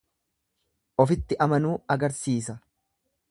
[1.03, 2.57] Ofitti amanuu agarsiisa.